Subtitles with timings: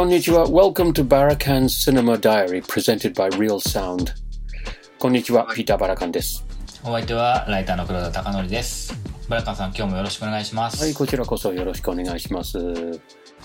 [0.00, 0.46] こんにちは。
[0.46, 4.14] Welcome to Barakan Cinema Diary presented by Real Sound.
[4.98, 5.46] こんにちは。
[5.54, 6.42] ピーター・バラカンです。
[6.82, 8.94] お相手はライターの黒田貴則です。
[9.28, 10.82] バラカンさん、今日もよろしくお願いします。
[10.82, 12.58] はい、こちらこそよろしくお願いします。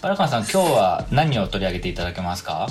[0.02, 2.68] バラカンさん、今日は何を取り上げていただけますか？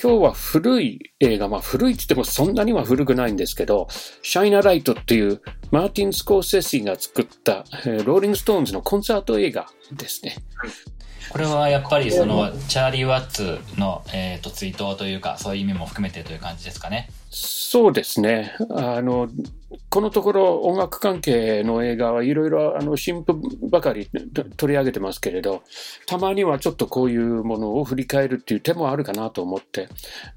[0.00, 3.88] 今日は古い映画、まあ古いって言ってもそんなには古くないんですけど、
[4.22, 10.36] シャイナライトっていうマーティン・スコーセッシが作った、えーローリング・ストーンズのコンサート映画ですね。
[11.28, 17.10] これはやっぱりそのチャーリー・ワッツの、えー、と追悼というかそういう意味も含めてという感じですかね？
[17.30, 18.56] そうですね。
[18.70, 19.28] あの、
[19.88, 25.62] このところ音楽関係の映画はいろいろ新譜ばかりと取り上げてますけれど、
[26.06, 29.88] たまにはちょっとこういうものを振り返るっていう手もあるかなと思って、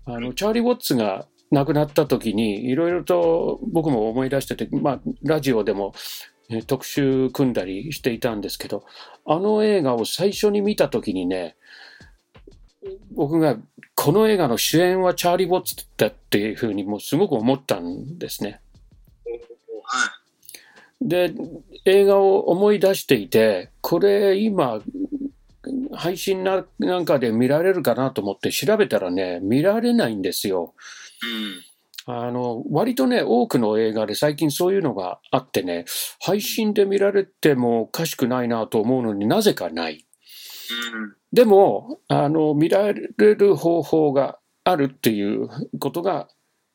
[0.05, 5.93] あの、チャーリー・ウォッツが亡くなった時にいろいろと僕も思い出してて、まあ、ラジオでも
[6.53, 8.85] えー特集組んだりしていたんですけど、
[9.25, 11.55] あの映画を最初に見た時にね、
[13.11, 13.57] 僕が
[13.95, 18.61] この映画の主演はチャーリー・ウォッツだっていうふうにもうすごく思ったんですね。
[19.83, 20.19] は
[21.01, 21.33] で、
[21.85, 24.81] 映画を思い出していて、これ今、
[25.93, 30.73] 配信ななんかで見られるかなと思って調べたらね、見られないんですよ。
[31.23, 31.27] い。
[31.27, 31.72] うん。
[32.05, 35.85] あの、割とね、多くの映画で最近そういうのがあってね、
[36.19, 40.05] 配信で見られてもおかしくないなと思うのになぜかない。
[40.93, 41.15] うん。
[41.31, 46.27] でも、あの、見られる方法があるっていうことが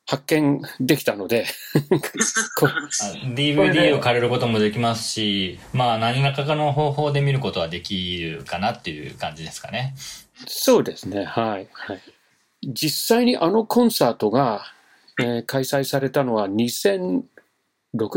[0.09, 1.45] 発見できたので、
[3.35, 9.93] DVD を借りることもできますし、まあ何らかの方法で見ることはできるかなっていう感じですかね。
[10.47, 11.69] そうですね、はい。
[11.71, 12.01] はい、
[12.63, 14.63] 実際にあのコンサートが、
[15.19, 17.23] えー開催されたのは2006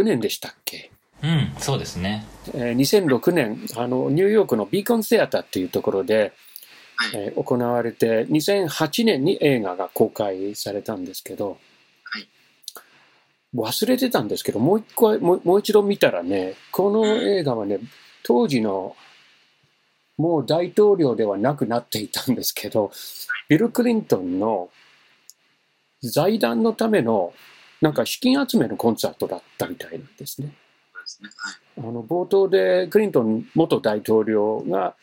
[0.05, 0.91] 年でしたっけ？
[1.23, 2.25] うん、そうですね。
[2.55, 6.33] えー2006年あの、ニューヨークのビーコンセアターっていうところで、
[6.97, 7.11] はい。
[7.15, 11.59] えー行われて、2008年に映画が公開されたんですけど、
[12.05, 12.29] はい
[13.55, 17.81] 忘れてたんですけど、もう一回もう、もう一度見たらね、この映画はね、
[18.23, 18.97] 当時の
[20.17, 22.91] もう大統領ではなくなっていたんですけど、
[23.51, 24.71] ビル・クリントンの
[26.03, 27.33] 財団のための
[27.81, 30.55] なんか資金集めのコンサートだったみたいなんですね。
[31.79, 34.95] あの冒頭でクリントン元大統領が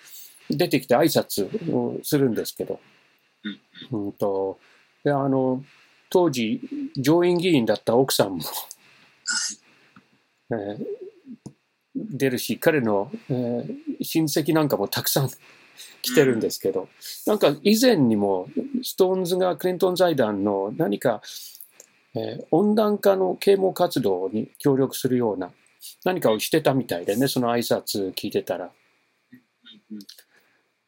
[0.49, 2.79] 出てきて挨拶をするんですけど、
[3.91, 4.05] うん。
[4.05, 4.59] うんと
[5.03, 5.63] であの
[6.09, 6.61] 当時
[6.97, 8.43] 上院議員だった奥さんも、
[10.51, 10.85] えー
[11.95, 15.29] 出るし彼の、えー親戚なんかもたくさん
[16.01, 16.87] 来てるんですけど、
[17.25, 18.47] なんか以前にも
[18.83, 21.21] ストーンズがクリントン財団の何か、
[22.15, 25.51] えー温暖化の啓蒙活動に協力するような
[26.03, 28.71] 何かをしてたみたいでねその挨拶聞いてたら。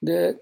[0.01, 0.37] で、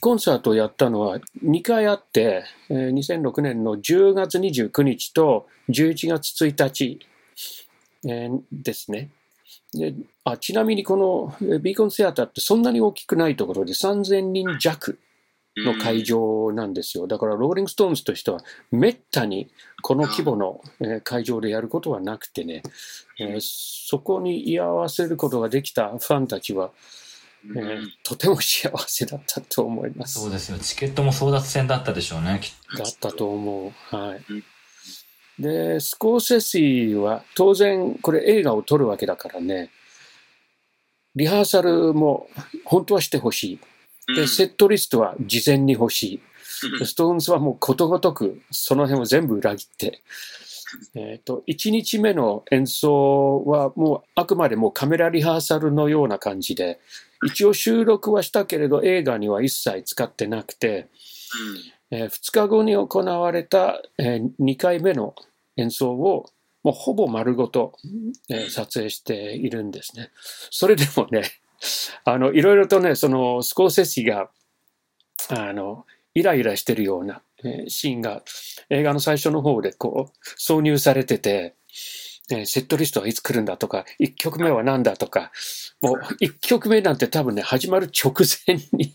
[0.00, 6.98] コンサートをやったのは2回あって、えー2006年の10月29日と11月1日、
[8.06, 9.10] えーですね。
[9.72, 14.98] であちなみにこのえービーコンシアターってそんなに大きくないところで3000人弱
[15.56, 17.06] の会場なんですよ。
[17.08, 18.38] だからローリング・ストーンズとしては
[18.70, 19.50] めったに
[19.82, 22.62] この規模のえー会場でやることはなくてね、
[23.18, 26.70] えーそこに居合わせることができたファンたちは
[27.46, 27.58] うん。
[27.58, 30.20] えーとても幸せだったと思います。
[30.20, 30.58] そうですよ。
[30.58, 32.38] チケットも争奪戦だったでしょうね。
[32.42, 33.96] きっだったと思う。
[33.96, 34.44] はいうん。
[35.38, 39.70] で、スコーセッシは当然これ映画を撮るわけだからね、
[41.14, 42.28] リハーサルも
[42.64, 43.58] 本当はしてほし
[44.08, 44.14] い。
[44.14, 46.20] で、セットリストは事前に欲しい。
[46.84, 50.02] ストーンズはもうことごとくその辺を全部裏切って、
[50.94, 56.80] えっ、と、1日目の演奏はもうあくまでもカメラリハーサルのような感じで、
[57.24, 60.88] 一応収録はしたけれど映画には一切使ってなくて、
[61.90, 65.14] え2日後に行われた、え2回目の
[65.56, 66.30] 演奏を
[66.62, 67.72] もうほぼ丸ごと、
[68.50, 70.10] 撮影しているんですね。
[70.50, 71.22] それでもね、
[72.04, 74.30] あの、いろいろとね、そのスコーセッシが、
[75.30, 77.22] あの、イライラしてるような、
[77.68, 78.22] シーンが
[78.70, 81.54] 映画の最初の方でこう挿入されてて、
[82.44, 85.30] セットリストはいつ来るんだとか、1曲目は何だとか、
[85.80, 88.12] もう1曲目なんて多分ね、始まる直
[88.46, 88.92] 前に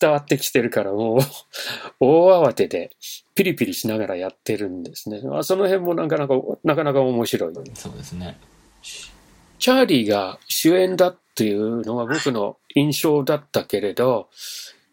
[0.00, 1.20] 伝わってきてるから、もう
[2.00, 2.90] 大慌てで
[3.34, 5.20] ピリピリしながらやってるんですね。
[5.32, 6.34] あその辺もなかなか、
[6.64, 7.54] なかなか面白い。
[7.74, 8.38] そうですね。
[9.58, 14.28] チャーリーが主演だっていうのが僕の印象だったけれど、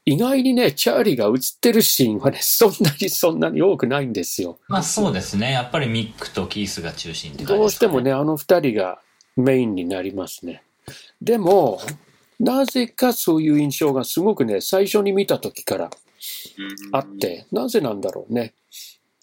[0.05, 4.57] 意外にね、チャーリーが映ってるシーンはね、そんなにそんなに多くないんですよ。
[4.67, 5.51] まあそうですね。
[5.51, 7.59] やっぱりミックとキースが中心って感じですか、ね。
[7.59, 8.99] どうしてもね、あの二人が
[9.35, 10.63] メインになりますね。
[11.21, 11.81] でも、
[12.39, 17.05] なぜかそういう印象がすごくね、最初に見た時からうんあっ。
[17.05, 18.53] て、なぜなんだろうね。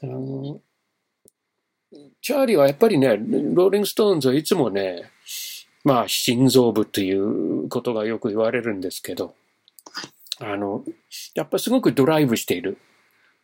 [0.03, 0.61] あの
[2.21, 5.11] チャーリーはやっぱりね、ローリング・ストーンズはいつもね、
[5.85, 9.35] まあ、心臓部ということがよく言われるんですけど、
[10.41, 10.83] あの、
[11.35, 12.79] やっぱりすごくドライブしている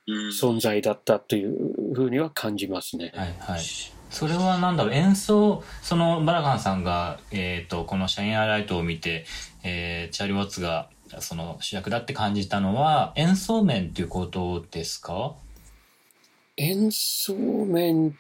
[0.07, 3.13] うん存在だったというふうには感じますね。
[3.15, 3.61] はいはい。
[4.11, 9.25] それはなんだろう、演奏、そのバラガンさんが、えっ、と、このシャインアイライトを見て、
[9.63, 10.89] えーチャーリー・ウォッツが、
[11.21, 15.35] その主役だって感じたのは、演奏面っていうことですか？
[16.57, 18.17] 演奏面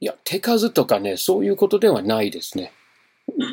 [0.00, 2.72] いや、手数とかね、そういうことではないですね。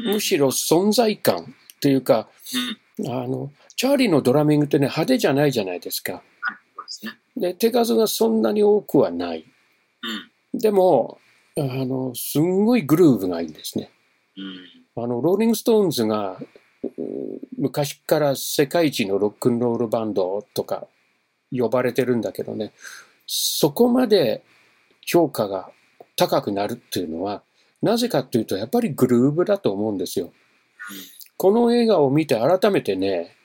[0.06, 2.30] むしろ存在感っていうか、
[3.00, 3.12] うん。
[3.12, 6.24] あの、チャーリーのドラミングってね、派手じゃないじゃないですか。
[6.76, 7.12] そうですね。
[7.40, 9.46] で、手数がそんなに多くはない。
[10.54, 10.60] うん。
[10.60, 11.20] でも、
[11.58, 13.90] あの、すんごいグルーヴがいいんですね。
[14.96, 15.04] うん。
[15.04, 16.40] あの、ローリング・ストーンズが、
[16.84, 16.90] う
[17.58, 20.88] 昔から世界一のロックンロールバンドとか
[21.52, 22.72] 呼ばれてるんだけどね、
[23.26, 24.44] そこまで
[25.06, 25.72] 評価が
[26.16, 27.44] 高くなるっていうのは、
[27.82, 30.32] なぜかっていうと、やっぱりグルーヴだと思うんですよ。
[31.36, 33.36] この映画を見て改めてね、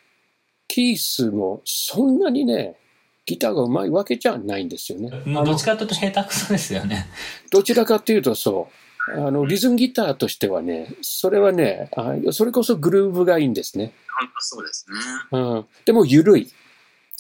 [0.69, 2.77] キースもそんなにね、
[3.25, 5.11] ギターが上手いわけじゃないんですよね。
[5.27, 7.07] どっちかというと下手くそですよね。
[7.51, 8.83] どちらかというとそう。
[9.11, 13.93] あの、リズムギターとしてはね、それはね、あそれこそグルーヴがいいんですね。
[14.21, 14.97] 本当そうですね。
[15.33, 15.67] うん。
[15.85, 16.49] でも緩い。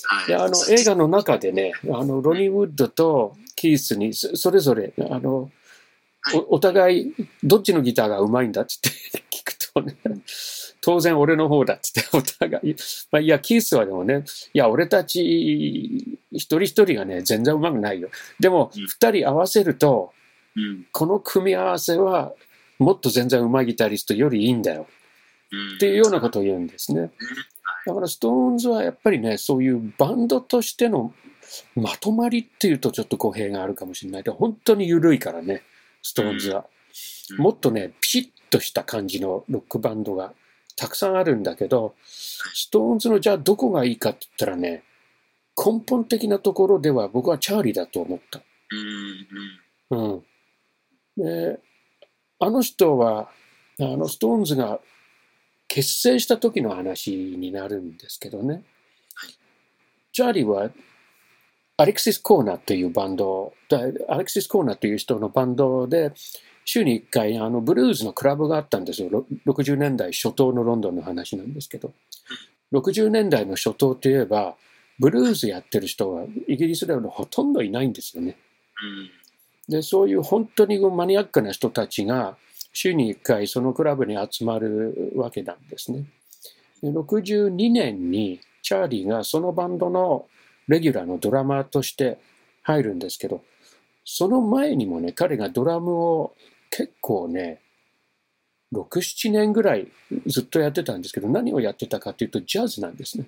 [0.04, 0.26] はい。
[0.28, 5.50] で、あの、映画の中でね、あの、ロニー・ウッドとキースにそそれぞれ、あの、
[6.24, 8.72] はいおお互い、どっちのギターが上手いんだって
[9.30, 9.96] 聞くとね、
[10.82, 12.74] 当然俺の方だっつって、お互い、
[13.10, 18.10] まあ、いや、キースはでもね、いや、俺たち一人一人がね、全然上手くないよ。
[18.40, 20.12] でも、うん二人合わせると、
[20.56, 20.86] うん。
[20.92, 22.32] この組み合わせは、
[22.78, 24.86] もっと全然上手いギタリストよりいいんだよ。
[25.52, 25.76] うん。
[25.76, 27.10] っていうようなことを言うんですね。
[27.86, 31.14] だからストーンズはやっぱりね、そういうバンドとしての
[31.76, 35.62] まとまりっていうとちょっと語弊があるかもしれないけど、本当に緩いからね、
[36.02, 36.60] ストーンズは。
[36.60, 36.64] うん
[37.38, 40.34] もっとね、ピシッとした感じのロックバンドが
[40.76, 44.82] たくさんあるんだけど、ストーンズのじゃあどこがいいかって言ったらね、
[45.56, 48.42] 根本的なところでは僕はチャーリーだと思った。
[49.90, 50.24] うん。
[51.16, 51.60] で、
[52.38, 53.30] あの人は、
[53.80, 54.80] あの、ストーンズが
[55.68, 58.64] 結成した時の話になるんですけどね。
[60.12, 60.70] チャーリーは、
[61.76, 66.12] アレクシス・コーナーというバンド、だアレクシス・コーナーという人のバンドで、
[66.64, 69.08] 週に1回、あの、ブルーズのクラブがあったんですよ。
[69.10, 71.92] ろ60年代初頭のロンドンの話なんですけど。
[72.72, 74.56] 60年代の初頭といえば、
[74.98, 78.36] ブルーズやってる人はイギリスではほとんどいないんですよね。
[79.68, 82.36] で、そういう本当にマニアックな人たちが
[82.72, 86.04] 週に1回そのクラブに集まるわけなんですね。
[86.82, 90.26] で62年にチャーリーがそのバンドの
[90.68, 92.18] レギュラーのドラマーとして
[92.62, 93.42] 入るんですけど、
[94.04, 96.34] その前にもね、彼がドラムを
[96.72, 97.60] 結構ね、
[98.72, 99.86] 6、7年ぐらい
[100.26, 103.26] ずっとやってたんですけど、何をやってたかというとジャズなんですね。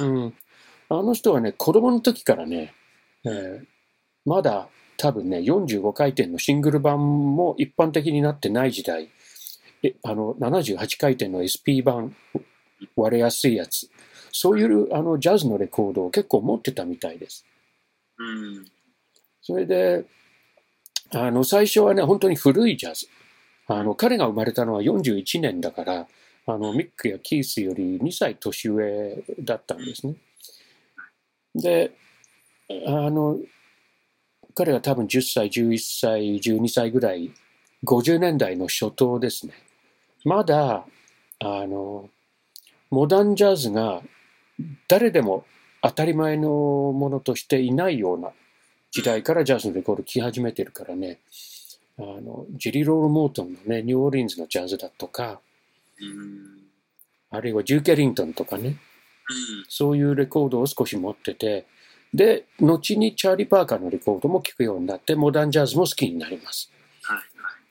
[0.00, 0.34] うん、
[0.88, 2.74] あの人はね、子供の時からね、
[3.24, 3.66] えー
[4.28, 9.08] まだ多分ね、45回転のシングル版も一般的になってない時代、
[9.82, 12.14] えあの78回転の SP 版、
[12.94, 13.88] 割れやすいやつ、
[14.32, 17.46] そういうあのジャズのレコードを結構持ってたみたいです。
[18.18, 18.66] うん。
[19.40, 20.04] それで、
[21.12, 23.06] あの最初はね、本当に古いジャズ。
[23.66, 26.06] あの彼が生まれたのは41年だから、
[26.46, 30.14] あのミックやキースより2歳年上だったんですね。
[31.54, 31.92] で、
[32.86, 33.38] あの、
[34.54, 37.32] 彼が多分10歳、11歳、12歳ぐらい、
[37.84, 39.54] 50年代の初頭ですね。
[40.24, 40.84] まだ、
[41.38, 42.08] あの、
[42.90, 44.02] モダンジャズが
[44.88, 45.44] 誰でも
[45.82, 48.30] 当たり前のものとしていないような
[48.90, 51.20] 時代からジャズのレコード聴き始めてるからね、
[51.98, 55.40] あの、ジェリー・ロール・モートンのね、ニューオーリンズのジャズだとか、
[56.00, 56.62] うん。
[57.30, 58.76] あるいはジューケリントンとかね、うん。
[59.68, 61.66] そういうレコードを少し持ってて、
[62.14, 66.70] で、後にチャーリー・パーカーのレコードも聴くようになって、モダンジャズも好きになります。
[67.02, 67.16] はい。
[67.16, 67.22] は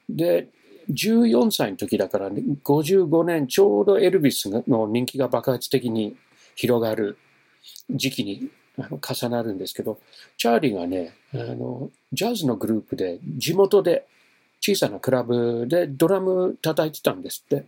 [0.09, 0.15] い。
[0.15, 0.49] で、
[0.89, 6.15] 14歳の時だから、ね、55年、ちょうどエルビスの人気が爆発的に
[6.55, 7.17] 広がる
[7.89, 9.99] 時期に重なるんですけど、
[10.37, 14.05] チャーリーがね、あの、ジャズのグループで、地元で、
[14.59, 17.65] 小さなクラブでドラム叩いてたんですって。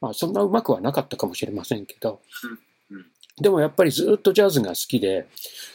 [0.00, 2.20] まあ、そんなうまくはなかったかもしれませんけど
[3.40, 5.26] でもやっぱりずっとジャズが好きで、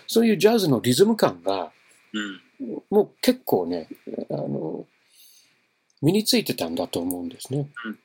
[0.07, 1.71] そういうジャズのリズム感が、
[2.13, 2.83] うん。
[2.89, 3.87] もう結構ね、
[4.29, 4.85] あの、
[6.01, 7.99] 身についてたんだと思うんですねうん。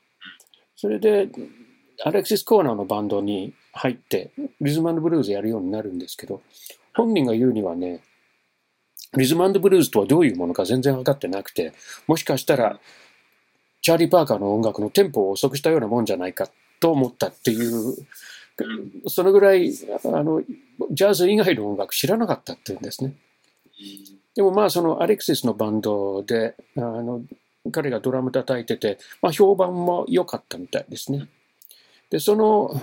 [0.76, 1.28] それで、
[2.04, 6.42] アレクシス・コーナーのバンドに入って、リズムブルーズやるようになるんですけど、
[6.94, 8.00] 本人が言うにはね、
[9.16, 11.72] リズムブルーズとはどういうものか全然分かってなくて、
[12.06, 12.78] もしかしたら、
[13.82, 16.48] チャーリー・パーカーの音楽のテンポを遅くしたようなもんじゃないか
[16.80, 17.94] と思ったっていう、
[19.08, 19.72] そのぐらい、
[20.04, 20.42] あの、
[20.90, 23.14] ジャズ以外の音楽知らなかったっていうんですね。
[24.34, 27.22] でもまあそのアレクシスのバンドであの
[27.72, 31.26] 彼がドラム叩いてて、まあ、評判も良かったみたいですね。
[32.10, 32.80] でその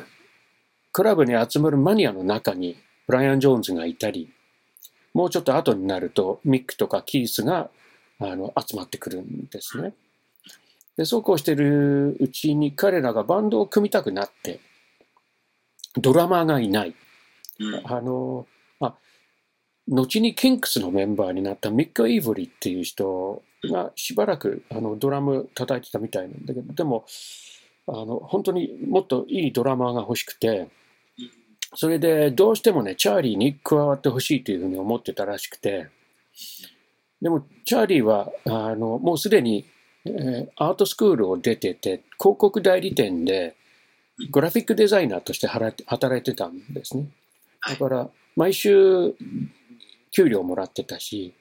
[0.91, 2.77] クラブに集まるマニアの中に
[3.07, 4.31] ブライアン・ジョーンズがいたり
[5.13, 7.69] もうちょっと後になるとミックとかキースが
[8.19, 9.93] あの集まってくるんですね。
[10.97, 14.59] でそうこうしてるうちに彼らがバンドを組みたくなって
[15.97, 16.95] ドラマーがいない。
[17.59, 18.47] うんあの、
[18.79, 18.95] あ、
[19.87, 27.05] 後にキンクスのメンバーになったミック・イーブリーっていう人がしばらくあのドラム叩いてたみたいなんだけど、でも、
[27.87, 30.69] あの、本当にもっといいドラマーが欲しくて、
[31.75, 35.89] それでどうしてもね、チャーリーに加わってほしいというふうに思ってたらしくて、
[37.21, 39.65] でも、チャーリーは、あの、もうすでに、
[40.05, 43.55] えーアートスクールを出てて、広告代理店で、
[44.31, 47.07] グラフィックデザイナーとして働いて働いてたんですね。
[47.67, 49.15] だから、毎週、
[50.11, 51.33] 給料もらってたし、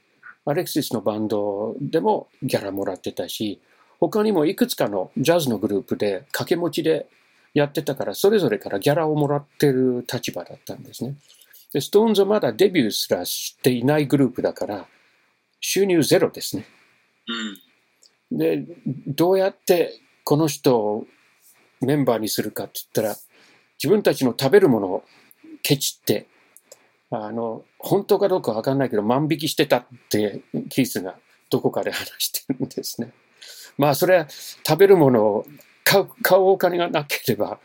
[0.44, 3.60] アレクシスのバンドでもギャラもらってたし、
[4.10, 7.06] 他にもいくつかのジャズのグループで掛け持ちで
[7.54, 11.14] やってたから、それぞれからギャラをもらってる立場だったんですね。
[11.72, 14.86] で、ストーンズはまだデビューすらしていないグループだから、
[15.60, 16.66] 収入ゼロですね。
[17.28, 18.64] うんで、
[19.06, 21.06] どうやってこの人を
[21.80, 23.16] メンバーにするかって言ったら、
[23.78, 25.04] 自分たちの食べるものを
[25.62, 26.26] ケチって、
[27.10, 30.40] あの、本当かどうかわかんないけど、万引きしてたって、
[30.70, 31.14] キースが
[31.50, 33.12] どこかで話してるんですね。
[33.78, 35.46] まあ、それは食べるものを
[35.84, 37.58] 買う、買うお金がなければ、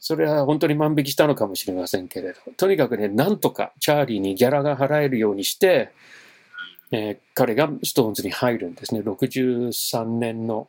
[0.00, 5.90] それは本当に万引きしたのかもしれませんけれど、とにかくね、なんとかチャーリーにギャラが払えるようにして、
[6.90, 9.00] えー彼がストーンズに入るんですね。
[9.00, 10.68] 63年の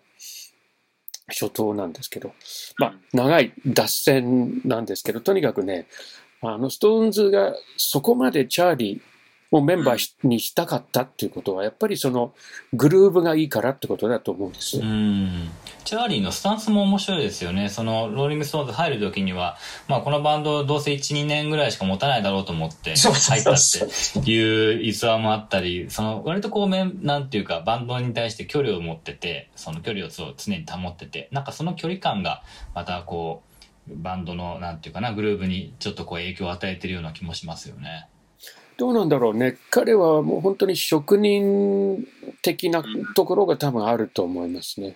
[1.29, 2.33] 初頭なんですけど、
[2.77, 5.87] まあ、長い脱線なんですけど、とにかくね、
[6.41, 9.01] あの、ストーンズがそこまでチャーリー
[9.51, 12.33] をメンバーにしたかったっていうことは、やっぱりその
[12.73, 14.83] グルーブがいいからってことだと思うんですよ。
[14.83, 15.49] うん。
[15.85, 17.69] チャーリーのスタンスも面白いですよね。
[17.69, 23.55] その、ローリングストーンズ入る時には、まあこのバンドどうせ1、2年ぐらいしか持たないだろうと思って入ったっ
[24.23, 32.43] ていう逸話もあったり、その、割とこうめん、なんていうか、バンドに対して距離を持ってて、その距離を常に保ってて、なんかその距離感が、
[32.75, 33.41] またこ
[33.89, 38.07] う、バンドの、なんていうかな、グルーブにちょっとこう影響を与えてるような気もしますよね。
[38.79, 39.57] どうなんだろうね。
[39.69, 42.07] 彼はもう本当に職人
[42.41, 42.81] 的な
[43.13, 44.95] ところが多分あると思いますね。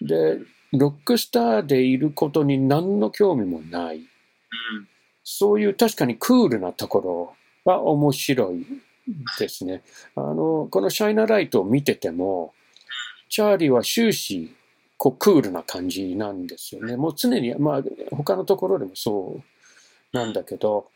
[0.00, 0.38] で、
[0.72, 4.00] ロックスターでいることに何の興味もない。
[5.22, 7.34] そういう確かにクールなとこ
[7.66, 8.66] ろは面白い
[9.38, 9.82] ですね。
[10.16, 12.54] あの、このシャイナライトを見てても、
[13.28, 14.56] チャーリーは終始、
[14.96, 16.96] こう、クールな感じなんですよね。
[16.96, 19.42] もう常に、まあ、他のところでもそ
[20.14, 20.86] うなんだけど、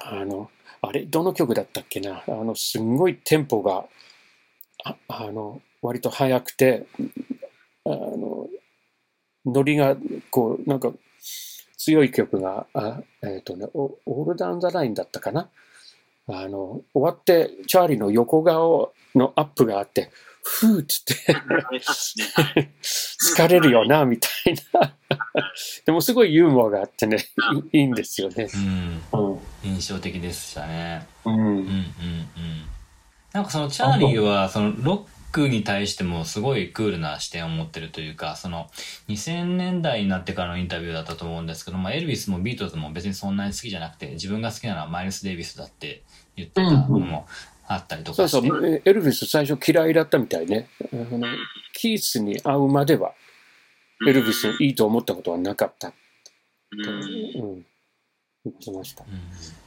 [0.00, 0.50] あの、
[0.86, 2.22] あれ、どの曲だったっけな？
[2.26, 3.86] あの、すんごいテンポが、
[4.84, 6.86] ああの、割と速くて、
[7.86, 8.48] あの、
[9.46, 9.96] ノリが、
[10.30, 10.92] こう、なんか、
[11.78, 15.48] 強い曲が、あえっ、とね、オオールダウンザラインだったかな？
[16.26, 20.10] あの、終わって、チャーリーの横顔のアップがあって、
[20.42, 21.14] ふーっつって、
[22.82, 24.96] 疲れるよな、みたいな。
[25.84, 27.18] でもすごいユーモアがあってね、
[27.72, 28.48] いいいんですよね。
[29.12, 29.32] うん。
[29.32, 29.33] うん。
[29.74, 31.06] 印象的でしたね。
[31.24, 31.64] うんうんうんうん。
[33.32, 38.70] なんかそのチャーリーはそのロックに対してもすごいクールな視点を持ってるというか、その
[39.08, 46.04] 2000年代になってからのインタビューだったと思うんですけど、まあエルビスもビートルズも別にそんなに好きじゃなくて、自分が好きなのはマイルス・デイビスだって
[46.36, 47.26] 言ってたのも
[47.66, 48.48] あったりとそうかして。
[48.48, 50.68] そう、エルヴィス最初嫌いだったみたいね。
[50.92, 51.26] あの
[51.72, 53.14] キースに会うまでは、
[54.06, 55.92] エルヴィスいいと思ったことはなかった。
[56.70, 57.66] うんうん。
[58.44, 59.02] 言ってました。
[59.02, 59.63] うん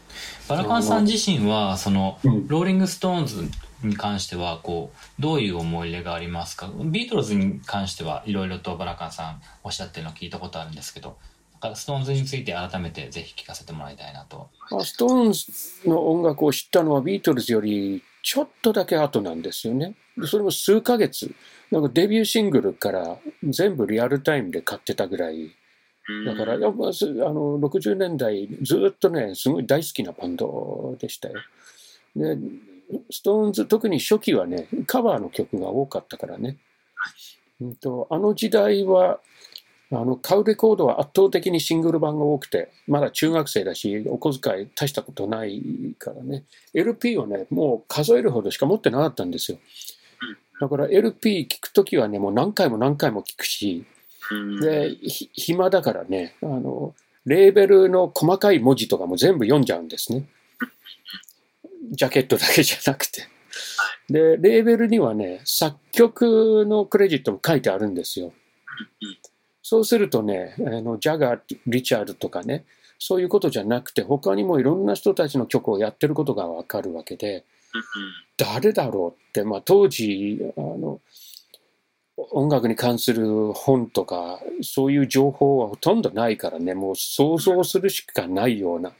[0.47, 3.50] バラカンさん自身は、その、うんローリング・ストーンズ
[3.83, 6.69] に関しては、こう、どういう思い入れがありますか？
[6.86, 11.17] ビートルズに関してはいろいろとバラカンさんおっしゃってるのを聞いたことあるんですけど、
[11.75, 14.50] ストーンズについて改めてぜひ聞かせてもらいたいなと。
[14.69, 19.95] まあストーンズの音楽を知ったのはビートルズよりちょっとだけ後なんですよね。
[20.17, 21.33] でそれも数ヶ月。
[21.71, 25.51] なんかデビューシングルから全部リアルタイムで買ってたぐらい。
[26.25, 26.87] だから、やっぱあ
[27.33, 31.35] の60年代ずっとね、すごい大好きなバンドでしたよ。
[32.15, 32.37] で、
[33.11, 36.57] ストーンズ、特に初期はね、カバーの曲が多かったからね。
[37.59, 39.19] うんと、あの時代は、
[39.91, 45.61] あの、買うレコードは圧倒的にシングル版が多くて、まだ中学生だし、お小遣い大したことない
[45.97, 46.43] からね。
[46.73, 49.59] LP はね、もう数えるほどしか持ってなかったんですよ。
[50.59, 53.85] だから LP 聞くときはね、もう何回も何回も聞くし、
[54.62, 56.93] で、ひ暇だからね、あの、
[57.25, 60.25] レーベルの細かい文字とかも全部読んじゃうんですね。
[61.91, 63.27] ジャケットだけじゃなくて。
[64.10, 68.34] で、レーベルにはね、作曲のクレジットも書いてあるんですよ。
[69.62, 72.65] そうするとね、あのジャガー、リチャードとかね、
[73.00, 77.43] そういうことじゃなくて、他にもいろんな人たちの曲をやってることがわかるわけで、
[78.38, 81.01] 誰だろうって、まあ、当時あの
[82.17, 86.74] 音楽に関する本とかそういう情報はほとんどないからね。
[86.74, 88.91] もう想像するしかないような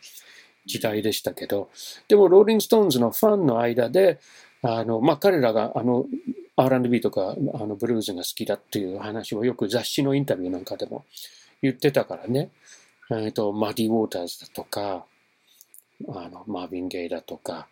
[0.66, 1.70] 時代でしたけど。
[2.08, 4.20] でもローリング・ストーンズのファンの間で
[4.62, 6.06] あの、まあ、彼らがあの
[6.56, 11.06] R&B とかあのブルーズが好きだっていう話をよく雑誌のインタビューなんかでも
[11.62, 12.52] 言ってたからね、
[13.12, 15.06] えー、とマディ・ウォーターズだとか
[16.08, 17.68] あのマーヴィン・ゲイだとか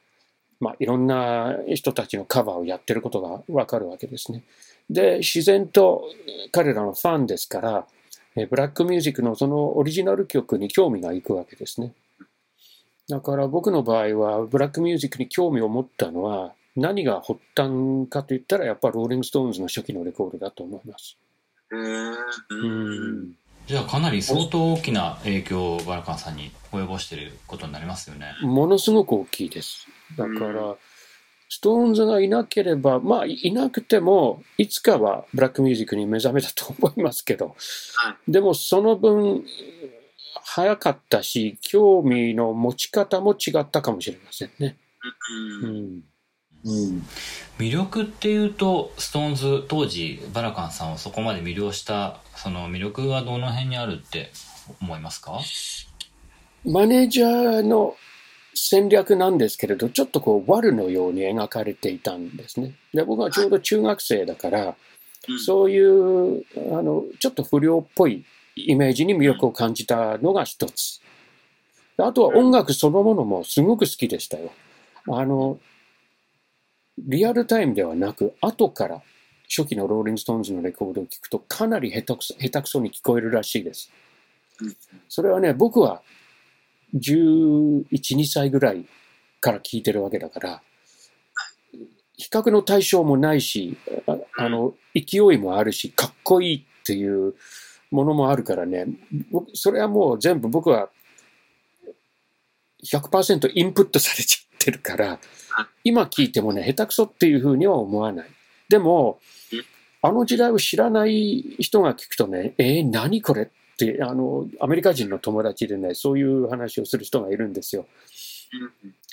[0.60, 4.44] まあ、いろんな人たちのカバーをやってることがわかるわけですね。
[4.90, 6.04] で、自然と
[6.52, 7.88] 彼らのファンですから、
[8.36, 11.94] えブラックミュージックのそのオリジナル曲に興味がいくわけですね。
[13.08, 21.18] だから僕の場合は、ブラックミュージックに興味を持ったのは、何が発端かといったら、やっぱローリング・ストーンズの初期のレコードだと思います。
[21.72, 22.16] へー
[22.50, 23.36] うん
[23.68, 28.36] じゃあかなり相当大きな影響をバラカンさんに及ぼしていることになりますよね。
[28.44, 29.88] ものすごく大きいです。
[30.16, 30.76] だから、
[31.48, 37.56] ストーンズがいなければ、まあ、いなくても、いつかはブラックミュージックに目覚めたと思いますけど、
[37.96, 39.46] はでもその分、
[40.44, 44.78] 早かったし、興味の持ち方も違ったかもしれませんね。
[45.64, 46.04] ううんん。
[46.66, 47.08] うん。
[47.60, 54.32] 魅力っていうと、ストーンズ当時バラカンさんをそこまで魅了した、その魅力はどの辺にあるって
[54.82, 55.40] 思いますか？
[56.66, 57.96] マネージャーの
[58.56, 62.74] 戦略なんですけれど、ちょっとこう、悪のように描かれていたんですね。
[62.94, 64.76] で、僕はちょうど中学生だから、うん
[65.40, 68.24] そういう、あの、ちょっと不良っぽい
[68.56, 71.02] イメージに魅力を感じたのが一つ。
[71.98, 74.52] あとは音楽そのものもすごく好きでしたよ。
[75.08, 75.60] あの、
[77.00, 79.02] リアルタイムではなく、後から
[79.50, 83.92] 初期のローリング・ストーンズのレコードを聞くとかなり下手くそ下手くそに聞こえるらしいです
[84.62, 84.76] うん。
[85.10, 86.02] それはね、僕は
[86.96, 88.86] 11、2歳ぐらい
[89.42, 90.62] から聞いてるわけだから、
[92.18, 93.78] 比較の対象もないし、
[94.08, 97.36] ああの、勢いもあるし、かっこいいっていう
[97.92, 98.88] ものもあるからね、
[99.32, 100.90] 僕それはもう全部僕は
[102.86, 105.20] 100%インプットされちゃってるから、
[105.84, 108.28] 今聞いてもね、下手くそっていうふうには思わない。
[108.70, 109.20] でも、
[110.02, 117.88] あの時代を知らない人が聞くとね、えー、何これって、あの、アメリカ人の友達でね、そういう話をする人がいるんですよ。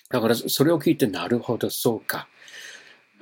[0.08, 2.28] だからそれを聞いて、なるほど、そうか。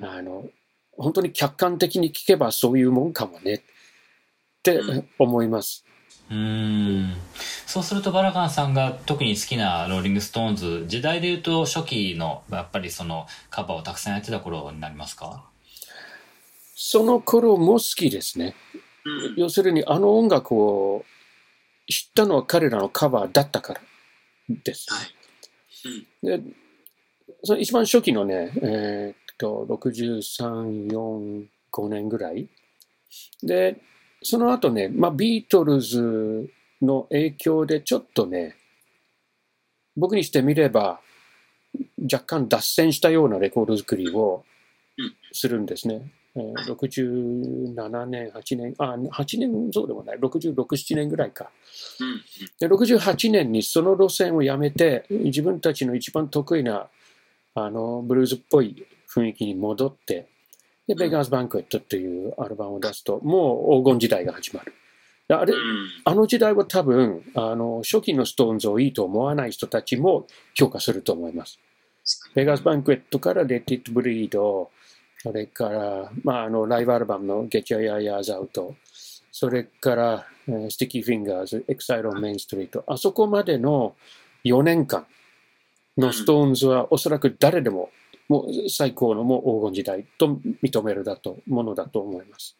[0.01, 0.49] あの、
[0.97, 3.61] 本当に客観的に聞けばそういうもんかもねっ
[4.61, 4.81] て
[5.17, 5.85] 思います。
[6.29, 7.13] ーん。
[7.65, 15.45] そうするとバラカンさんが特に好きなローリング・ストーンズ、時代で言うと初期のやっぱりそのカバーをたくさんやってた頃になりますか？
[16.75, 18.55] その頃も好きですね。
[19.05, 21.05] うん要するにあの音楽を
[21.91, 23.81] 知ったのは彼らのカバーだったから
[24.63, 24.87] です。
[24.91, 25.21] はい
[26.23, 26.39] で、
[27.43, 32.47] その一番初期のね、えーっと、63、4、5年ぐらい。
[33.41, 33.81] で、
[34.21, 36.47] その後ね、まあ、ビートルズ
[36.81, 38.55] の影響でちょっとね、
[39.97, 41.01] 僕にしてみれば、
[42.11, 44.43] 若干脱線したようなレコード作りを
[44.97, 46.11] うんするんですね。
[46.35, 51.51] えー67年、8年、あ、8年そうでもない、66、7年ぐらいか。
[51.99, 52.21] うん
[52.59, 56.87] で、68年にその路線をやめて、自分たちの一番得意な、
[57.55, 60.27] あの、ブルーズっぽい雰囲気に戻って、
[60.87, 64.73] で、 Beggars Banquet っていうアルバムを出すと、もう黄金時代が始まる。
[65.27, 65.59] であれう、ん
[66.05, 71.59] あの時代は多分、あの、初期のストーンズをいいと思わない人たちも評価すると思います。
[72.33, 74.37] Beggars Banquet から Let It Bleed
[75.23, 78.73] それから、まあ、あの、ライブアルバムの Get Yer Ya-Ya's Out
[79.31, 83.95] それから、えー Sticky Fingers、Exile on Main Street あそこまでの
[84.43, 85.05] 4年間
[85.95, 87.91] のストーンズはおそらく誰でも
[88.27, 92.57] もう最高のもう黄金時代と認めるだとものだと思います。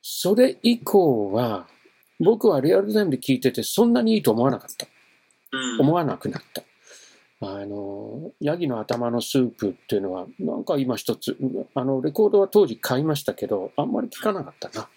[0.00, 1.66] それ以降は
[2.18, 4.86] 僕はリアルタイムで聞いててそんなにいいと思わなかった。
[5.52, 6.62] うん思わなくなった。
[7.40, 11.36] あの、ヤギの頭のスープっていうのは、なんか今一つ、
[11.74, 14.88] あの、レコードは当時買いましたけど、あんまり聞かなかったな。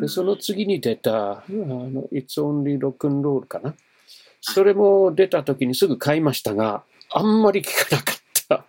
[0.00, 3.74] で、その次に出た、あの、It's Only Rock and Roll かな。
[4.42, 8.64] それも出た時にすぐ買いましたが、あんまり聞かなかった。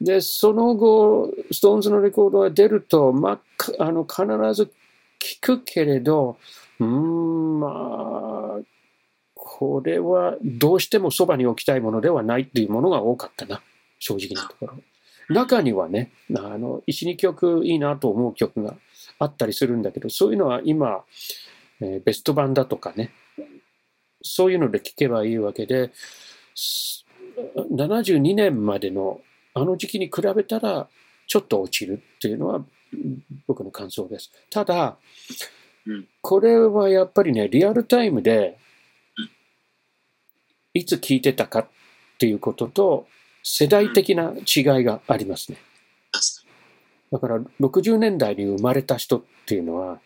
[0.00, 3.40] で、その後、ストーンズのレコードが出ると、ま
[3.78, 4.70] あ、あの、必ず
[5.18, 6.36] 聞くけれど、
[6.78, 8.11] うん、まあ、
[9.62, 13.62] これはどうしてもそばに置きたいものではないっていうものが多かったな。
[14.00, 14.74] 正直なところ。
[15.28, 18.74] 中にはね、あの、1、2曲いいなと思う曲が
[19.20, 21.04] あったりするんだけど、そういうのは今、
[21.80, 23.12] えーベスト版だとかね、
[24.20, 25.92] そういうので聴けばいいわけで、
[26.56, 27.06] す
[27.46, 29.20] 72年までの
[29.54, 30.88] あの時期に比べたら、
[31.28, 32.64] ちょっと落ちるっていうのは
[33.46, 34.32] 僕の感想です。
[34.50, 34.96] ただ
[35.86, 38.58] うん、これはやっぱりね、リアルタイムで、
[40.74, 41.66] いつ聴いてたかっ
[42.18, 43.06] ていうことと、
[43.42, 45.58] 世代的な違いがありますね。
[47.10, 50.00] だから60年代に生まれた人っていうのは、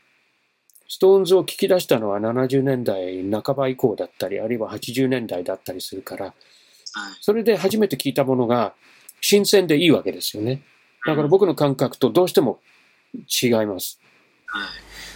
[0.89, 6.35] ストーンズを聞き出したのは70年代半ば以降だったり、あるいは80年代だったりするから、
[7.21, 8.75] それで初めて聞いたものが
[9.21, 10.63] 新鮮でいいわけですよね。
[11.07, 12.59] だから僕の感覚とどうしても
[13.15, 14.01] 違います。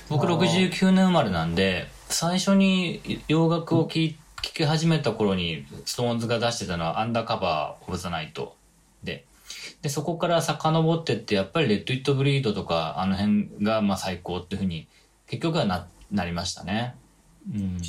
[0.08, 8.56] 僕69年生まれなんで、最初に洋楽を聴いて聴き始めた頃に、ストーンズが出してたのは Undercover of the Night
[9.02, 9.24] で、
[9.82, 14.86] で、そこから遡ってって、やっぱりレッド・イット・ブリードとか、あの辺がまあ最高っていうふうに、
[15.26, 16.94] 結局はな、なりましたね。
[17.52, 17.80] うん。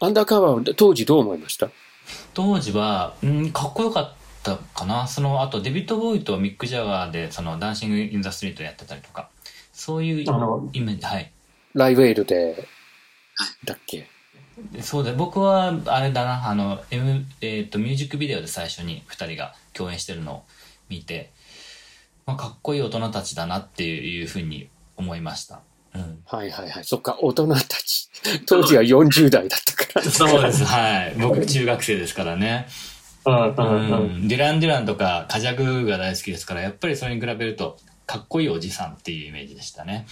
[0.00, 1.70] アンダーカバーは当時どう思いました？
[2.34, 5.06] 当時は、うん、かっこよかったかな。
[5.06, 9.28] その、あとデビッド・ボーイとミック・ジャガーで、その、ダンシング・イン・ザ・ストリートやってたりとか、
[9.72, 11.32] そういうイあのメージ、はい。
[11.74, 12.68] ライブエイルで、
[13.64, 13.98] だっけ？
[13.98, 14.08] で
[14.80, 20.42] そうだ僕はあれだなあの、M えー、とミュージックビデオで最初に2人が共演してるのを
[20.88, 21.32] 見て、
[22.26, 25.60] まあ、かっこいい大人たちだなっていうふうに思いました、
[25.94, 26.84] うん、はいはいはい。
[26.84, 28.08] そっか、大人たち。
[28.46, 30.02] 当時は40代だったから。
[30.10, 30.64] そうです。
[30.64, 31.14] はい。
[31.18, 32.68] 僕中学生ですからね、
[33.26, 33.48] うん。
[33.48, 40.06] うん、デュラン・デュランとかカジャグが大好きですからやっぱりそれに比べるとかっこいいおじさんっていうイメージでしたね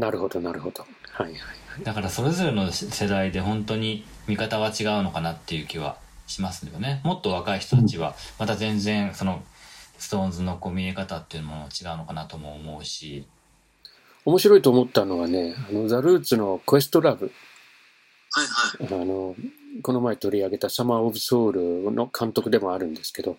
[0.00, 0.84] なるほど、なるほど。
[1.12, 1.36] はいはい。
[1.84, 9.42] だからそれぞれの世代で本当に見方は違うのかなっていう気はしますよねもっと若い人たちはまた全然その
[9.98, 13.26] ストーンズのこう見え方っていうのも違うのかなとも思うし
[14.24, 17.32] 面白いと思ったのはね、あの、ザ・ルーツのクエストラブ。
[18.32, 19.02] はいはい。
[19.02, 19.34] あの、
[19.82, 23.38] この前取り上げたサマー・オブ・ソウルの監督でもあるんですけど、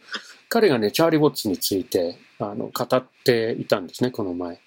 [0.50, 4.60] 彼がね、チャーリー・ウォッツについて、あの、語っていたんですね、この前。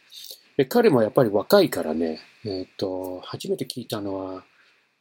[0.56, 4.44] で、彼もやっぱり若いからね、えっ、と、初めて聞いたのは、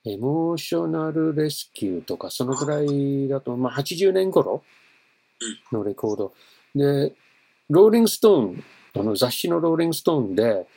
[0.05, 4.63] エモーショナル・レスキューとか、そのぐらいだと、まあ、80年頃
[5.71, 6.33] のレコード。
[6.75, 7.13] で、
[7.69, 8.63] ローリング・ストーン、
[8.95, 10.67] あの雑誌のローリング・ストーンで、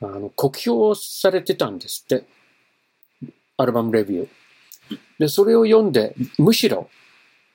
[0.00, 2.26] あの、酷評されてたんですって。
[3.56, 4.28] アルバムレビュー。
[5.18, 6.90] で、それを読んで、むしろ、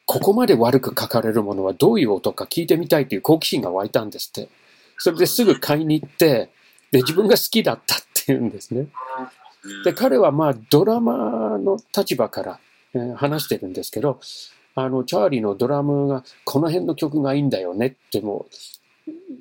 [0.06, 4.50] ここまで悪く書かれるものはどういう音か聞いてみたいという好奇心が湧いたんですって。
[4.98, 6.50] それですぐ買いに行って、
[6.91, 8.82] で、自分が好きだったっていうんですね。
[8.82, 8.88] うん
[9.84, 12.60] で、彼はまあ、ドラマの立場から、
[12.93, 14.19] えー話してるんですけど、
[14.75, 18.47] あの、チャーリーのドラムが、この辺の曲がいいんだよねっても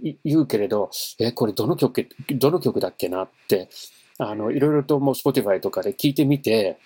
[0.03, 3.69] い言うけれど、え、これどの曲、どの曲だっけなって、
[4.19, 6.79] あの、いろいろともう Spotify とかで聞いてみて、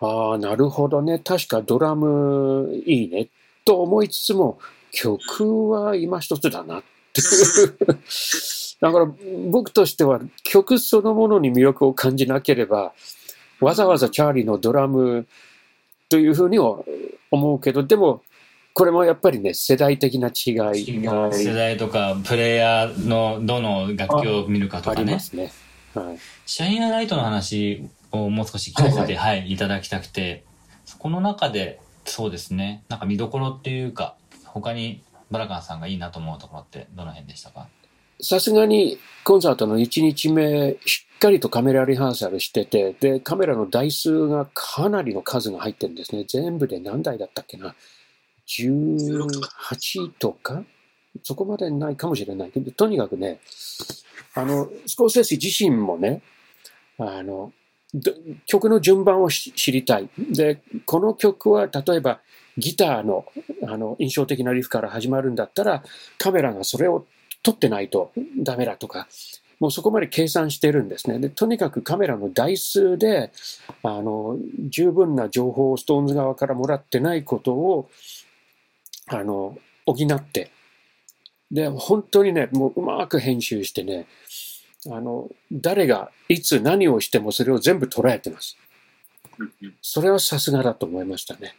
[0.00, 1.20] ああ、なるほどね。
[1.20, 3.28] 確かドラムいいね。
[3.64, 4.58] と思いつつも、
[4.90, 7.98] 曲は今一つだなっていう。
[8.82, 9.06] だから
[9.50, 12.92] 僕としては曲そのものに魅力を感じなければ、
[13.60, 15.26] わざわざチャーリーのドラム
[16.08, 16.80] というふうには
[17.30, 18.22] 思うけど、でも、
[18.74, 21.02] これもやっぱりね、世代的な違い。
[21.04, 25.06] が世代とかプレイヤーのどの楽器を見るかとあかね。
[25.06, 25.52] りますね。
[25.94, 26.18] はい。
[26.44, 30.44] シャインアライトの話をもう少し聞かせて、はい、い、ただきたくて、
[30.84, 37.68] そこの中で、そうですね、なんか見どころっていうか、他にバラカンさんがいいなと思うところってどの辺でしたか？
[38.22, 46.24] さすがにコンサートの1日目、しっかりとカメラリハーサルしてて、で、カメラの台数がかなりの数が入ってるんですね。
[46.28, 47.74] 全部で何台だったっけな
[48.46, 50.62] ？18とか？
[51.24, 53.40] そこまでないかもしれないけど、とにかくね、
[54.34, 56.22] あの、スコーセッシ自身もね、
[56.98, 57.52] あの、
[58.46, 60.08] 曲の順番を知りたい。
[60.16, 62.20] で、この曲は例えば
[62.56, 63.26] ギターの
[63.68, 65.82] あの印象的なリフから始まるんだったら、
[66.18, 67.04] カメラがそれを
[67.42, 69.08] 撮ってないとダメだとか、
[69.60, 71.18] もうそこまで計算してるんですね。
[71.20, 73.30] で、とにかくカメラの台数で、
[73.84, 74.36] あの、
[74.68, 77.88] 十分な情報をストーンズ側からもらってないことを、
[79.06, 80.50] あの、補って、
[81.52, 84.06] で、本当にね、もううまく編集してね、
[84.90, 88.56] あの、誰がいつ何をしてもそれを全部捉えてます。
[89.80, 91.54] それはさすがだと思いましたね。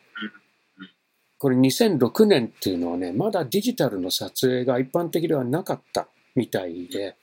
[1.43, 7.17] これ2006年っていうのはね、まだデジタルの撮影が一般的ではなかったみたいで、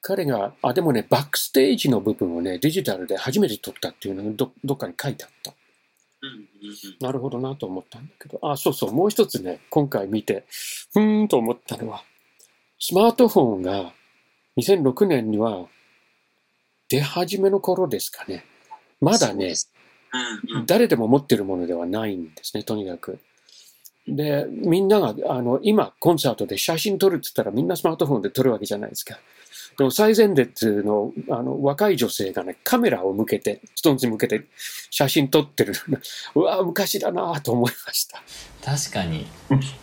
[0.00, 5.52] 彼が、あ、でもね、バックステージの部分をね、デジタルで初めて撮ったっていうのがどどっかに書いてあった。
[7.00, 10.44] なるほどなと思ったんだけど、あ、そうそう、もう一つね、今回見て、
[10.92, 12.04] ふーんと思ったのは、
[12.78, 13.94] スマートフォンが
[14.60, 15.66] 2006年には
[16.88, 18.44] 出始めの頃ですかね。
[19.00, 19.54] まだね、
[20.66, 23.18] 誰でも持ってるものではないんですね、とにかく。
[24.06, 29.18] で、みんなが、あの、今、コンサートで写真撮るって言ったらみんなスマートフォンで撮るわけじゃないですか。
[29.76, 34.44] でも最前列のあの若い女性がね、カメラを向けて、ストーンズに向けて
[34.90, 35.72] 写真撮ってる。
[36.34, 38.20] うわ、昔だなぁと思いました。
[38.64, 39.26] 確かに。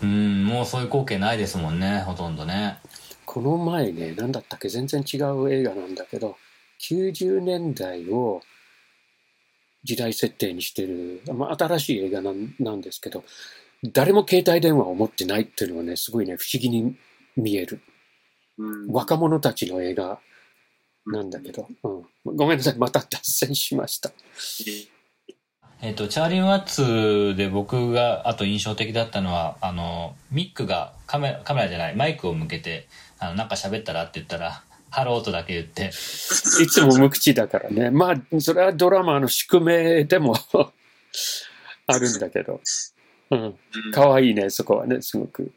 [0.03, 2.79] うん、もうそういう光景ないですもんね、ほとんどね。
[3.25, 6.35] この前ね、なんだったっけ、全然違う映画なんだけど、
[6.81, 8.41] 90年代を
[9.85, 13.23] 時代設定にしてる、まあ、新しい映画なんなんですけど、
[13.93, 16.97] 誰も携帯電話を持ってないっていうのはね、すごいね、不思議に
[17.37, 17.81] 見える。
[18.57, 20.19] うん若者たちの映画
[21.05, 24.11] なんだけど、うん、ごめんなさい、また脱線しました。
[25.81, 32.87] えっ、と、チャーリー・ワッツで僕があと印象的だったのは、あの、ミックがカメラ、カメラじゃない、マイクを向けて、
[33.19, 34.63] あの、なんか喋ったらって言ったら、
[34.95, 37.89] ハローとだけ言って、いつも無口だからね。
[37.89, 40.35] まあ、それはドラマーの宿命でも
[41.85, 42.61] あるんだけど。
[43.29, 43.55] うん。
[43.91, 45.51] かわいいね、そこはね、すごく。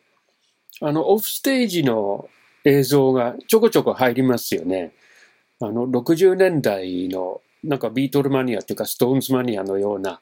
[0.81, 2.29] あの、オフステージの
[2.64, 4.92] 映像がちょこちょこ入りますよね。
[5.61, 10.20] あの、60年代の、なんかビートルマニアっていうか、ストーンズマニアのような、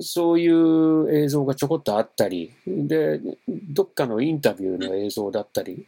[0.00, 5.86] そういう映像がちょこっとあったり、で、どっかのインタビューの映像だったり、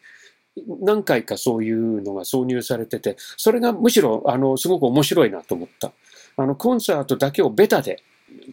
[0.80, 5.92] 何回かそういうのが挿入されてて、それがむしろ、あの、すごく面白いなと思った。
[6.36, 8.02] あの、コンサートだけをベタで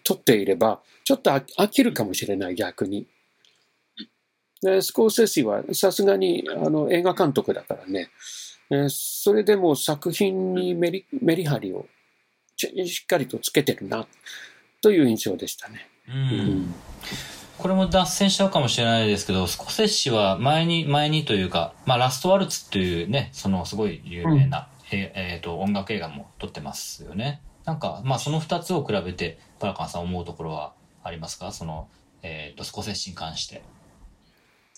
[0.03, 3.07] 撮っていれば、ちょっと飽飽きるかもしれない、逆に。
[4.61, 8.09] で、スコーセッシはさすがにあの映画監督だからね、
[8.69, 11.87] えーそれでも作品にメリメリハリを
[12.55, 14.05] ちしっかりとつけてるな、
[14.81, 15.89] という印象でしたね。
[16.07, 16.11] う。
[16.11, 16.75] うん
[17.59, 27.41] これも脱線しちゃうかもしれないですけど、スコセッシは前に、前にというか、まあ、ラストワルツっていうね、そのすごい有名な、ええーと音楽映画も撮ってますよね。
[27.65, 31.51] なんか、まあ、その二つを比べて、パラカンさん思うところはありますか？
[31.51, 31.89] その、
[32.23, 33.61] えっ、と、スコセッシに関して。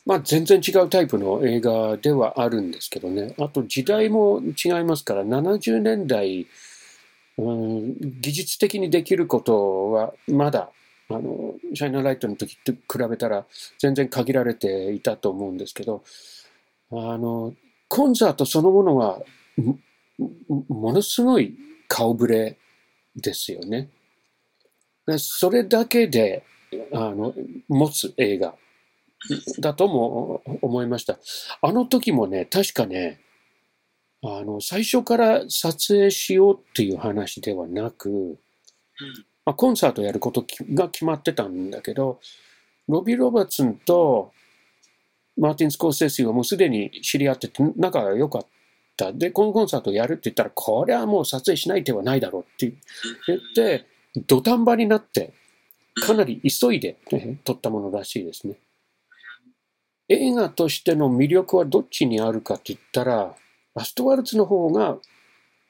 [0.06, 3.36] まあ全然違うタイプの映画ではあるんですけどね。
[3.40, 6.48] あと時代も違いますから、70年代、
[7.38, 10.72] うん、技術的にできることはまだ、
[11.16, 13.46] あの、シャイナーライトの時と比べたら
[13.80, 16.04] 全然限られていたと思うんですけど、
[16.92, 17.54] あの、
[17.88, 19.22] コンサートそのものは、
[19.58, 22.58] もものすごい顔ぶれ
[23.16, 23.90] ですよね。
[25.18, 26.44] それだけで、
[26.94, 27.34] あの、
[27.68, 28.56] 持つ映画
[29.60, 31.20] だとも思いました。
[31.62, 33.20] あの時もね、確かね、
[34.24, 38.38] あの、最初から撮影しようっていう話ではなく、
[39.46, 42.20] まあ、コンサートやることが決まってたんだけど、
[42.88, 44.32] ロビー・ロバーツンと
[45.38, 48.46] マーティン・スコーセッシはもうすでに知り合ってて仲が良かっ
[48.98, 49.12] た。
[49.14, 52.74] で、このコンサートやるって言ったら、これはもう撮影しない手はないだろうって
[53.28, 53.86] 言って、
[54.28, 55.34] 土壇場になって、
[55.96, 58.56] かなり急いで、ね撮ったものらしいですね。
[60.10, 63.36] 映画としての魅力はどっちにあるかって言ったら、
[63.74, 64.98] ラストワルツの方が、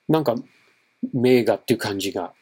[0.09, 0.35] なんか、
[1.13, 2.33] 名画っていう感じが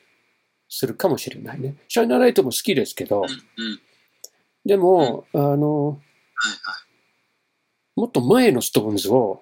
[0.69, 1.75] するかもしれないね。
[1.87, 3.79] シャイナーライトも好きですけど、うんうん
[4.65, 6.85] でも、あの、はいは
[7.95, 9.41] もっと前のストーンズを、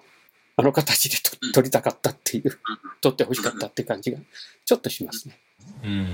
[0.56, 2.58] あの形で撮撮りたかったっていう、
[3.00, 4.18] 撮ってほしかったって感じが、
[4.64, 5.38] ちょっとしますね。
[5.84, 6.06] うん。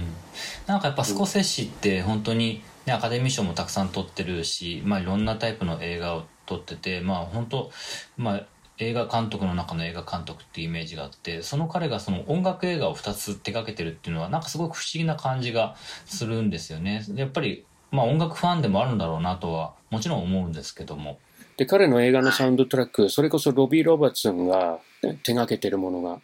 [0.66, 7.70] なんかやっぱスコセッシって本当に、ね、アカデミー賞もたくさん撮ってるし、まあいろんなタイプの映画を撮ってて、まあ本当、
[8.16, 8.46] まあ
[8.78, 17.04] 映画監督の中の映画監督っていうイメージがあって、その彼がその音楽映画を2つ手掛けてるっていうのはなんかすごく不思議な感じがするんですよね。
[17.14, 21.18] やっぱり、まあ音楽ファンでもあるんだろうなとはもちろん思うんですけども。
[21.56, 26.20] で、彼の映画のサウンドトラック、それこそロビー・ロバーツンがね手掛けてるものが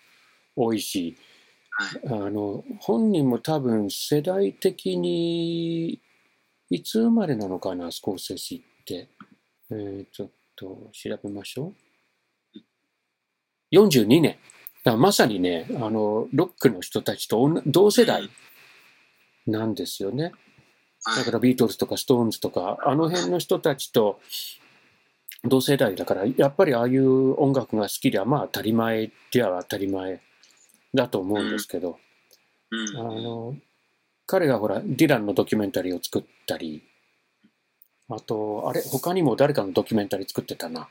[0.57, 1.17] 多いし、
[1.71, 6.01] はいあの、本人も多分世代的に、
[6.69, 9.09] いつ生まれなのかな、スコーセッシって。
[9.71, 11.90] えーちょっと調べましょう。
[13.73, 14.37] 42年。
[14.97, 18.31] まさにね、あの、ロックの人たちと同同世代
[19.47, 20.25] なんですよね。
[20.25, 20.35] はい
[21.17, 24.21] だからビートルズとかストーンズとか、あの辺の人たちと
[25.45, 30.21] 同世代だから、やっぱりああいう音楽が好きでは、まあ当たり前では当たり前
[30.93, 31.99] だと思うんですけど、
[32.71, 33.57] うんあの、
[34.27, 36.83] 彼がほら、ディランのドキュメンタリーを作ったり、
[38.11, 40.89] あと、あれ、他にも誰かのドキュメンタリー作ってたな。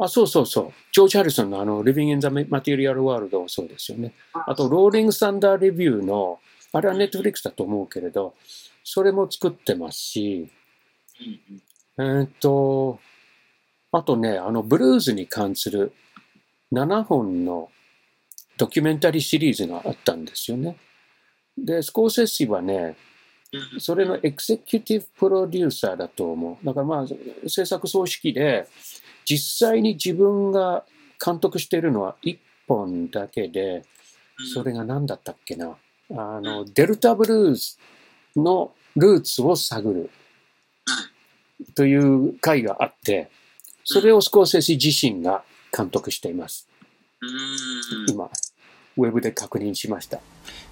[0.00, 0.72] あ、そうそうそう。
[0.92, 4.14] ジョージ・ハリソンのあの、Living in the Material World もそうですよね。
[4.32, 6.40] あと、ローリング・サンダー・レビューの、
[6.72, 8.34] あれはネットフリックスだと思うけれど、
[8.82, 10.50] それも作ってますし、
[11.98, 12.98] えーっと、
[13.92, 15.92] あとね、あの、ブルーズに関する
[16.72, 17.70] 7本の
[18.56, 20.76] ドキュメンタリーシリーズがあったんですよね。
[21.58, 22.96] で、スコーセッシはね、
[23.78, 26.64] それのエクセキュティブプロデューサーだと思う。
[26.64, 28.68] だからまあ、制作総指揮で、
[29.24, 30.84] 実際に自分が
[31.24, 33.82] 監督しているのは1本だけで、
[34.54, 35.76] それが何だったっけな。
[36.12, 37.76] あの、デルタブルーズ
[38.36, 40.10] のルーツを探る
[41.74, 43.30] という回があって、
[43.84, 45.42] それをスコーセシ自身が
[45.76, 46.68] 監督しています。
[47.20, 48.30] うん今、
[48.96, 50.20] ウェブで確認しました。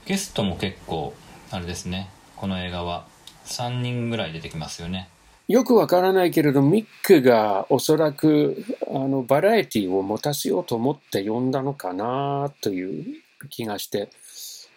[0.07, 1.15] ゲストも結構
[1.51, 3.07] あれですねこの映画は。
[3.47, 5.09] 3人ぐらい出てきますよね。
[5.49, 14.11] よくわからないけれど、ミックがおそらくあのバラエティを持たせようと思って呼んだのかなという気がして、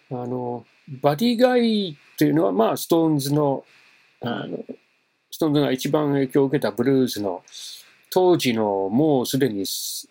[0.10, 0.66] あの、
[1.02, 3.66] バディ・ガイっていうのは、まあ、ストーンズの、
[4.22, 4.60] あの
[5.30, 7.44] ストーンズが一番影響を受けたブルーズの
[8.10, 10.08] 当時のもうすでにす、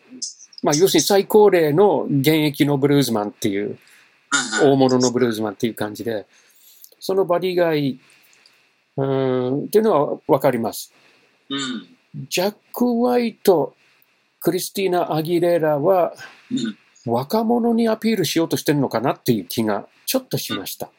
[0.63, 3.79] まあ、要するに最高齢の現役のブルーズマンっていう、
[4.63, 6.27] 大物のブルーズマンっていう感じで、
[7.01, 7.99] そのバディ・ガイ、
[8.97, 10.93] うーん、っていうのはわかります。
[11.49, 11.97] うん
[12.29, 13.77] ジャック・ホワイト、
[14.41, 16.13] クリスティーナ・アギレラは
[16.51, 20.91] うん若者にアピールしようとしてるのかなっていう気がちょっとしました。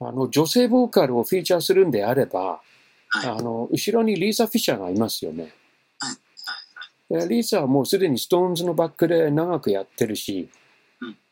[0.00, 2.60] あの、女性ボーカルをフィーチャーするんであれば、
[3.08, 5.52] はいあの、後ろにリーザ・フィッシャーがいますよね。
[5.98, 6.16] はい
[7.10, 10.48] でリーザはもうすでにストーンズのバックで長くやってるし、ね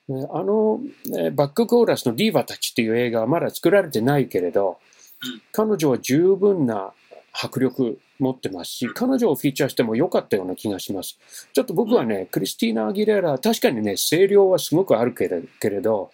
[0.08, 0.80] あの、
[1.18, 4.78] えバックコーラスのディーバたちっていう映画はまだ作られてないけれど
[5.24, 6.92] うん、彼女は十分な
[7.32, 11.18] 迫力持ってますし、彼女をフィーチャーしても良かったような気がします。
[11.52, 16.10] ちょっと僕はね、クリスティーナ・アギレラ、確かにね、声量はすごくあるけれけれど、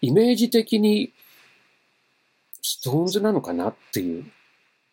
[0.00, 1.12] イメージ的に
[2.62, 4.24] ストーンズなのかなっていう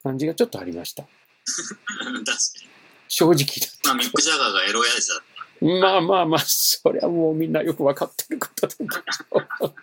[0.01, 1.03] 感じがちょっとありました。
[1.05, 2.31] 確か
[2.63, 2.69] に。
[3.07, 3.45] 正直
[3.85, 5.23] まあ、ミック・ジャガーがエロ親父だっだ。
[5.61, 8.83] まあまあまあ、そりゃもうみんなよくわかってることだけ
[9.59, 9.73] ど。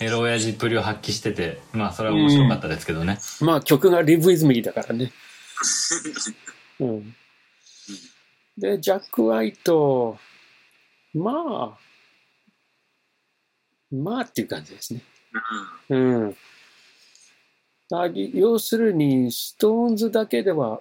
[0.00, 5.12] エロ親父っぷりを発揮しててまあそれは面白かったですけどね、まあ曲が Live With Me だからね。
[6.80, 7.14] うん。
[8.56, 10.18] で、ジャック・ワイト、
[11.14, 11.78] まあ、
[13.90, 15.02] まあっていう感じですね。
[15.88, 15.94] た。
[15.94, 16.36] うん。
[17.92, 20.80] あ要するに、ストーンズだけでは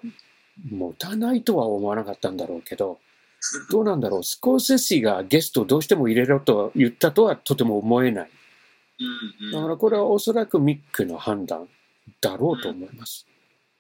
[0.69, 3.00] 持たないとは思わなかったんだろうけど、
[3.71, 8.30] どうなんだろう、スコーセッシがゲストをどうしても入れろと言ったとはとても思えない。
[8.99, 9.52] うんうん。
[9.52, 11.67] だからこれはおそらくミックの判断
[12.21, 13.25] だろうと思います。